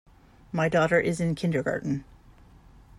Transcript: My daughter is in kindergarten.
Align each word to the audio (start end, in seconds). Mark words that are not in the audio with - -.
My 0.51 0.67
daughter 0.67 0.99
is 0.99 1.19
in 1.21 1.35
kindergarten. 1.35 2.05